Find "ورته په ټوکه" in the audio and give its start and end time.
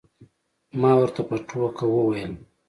1.01-1.85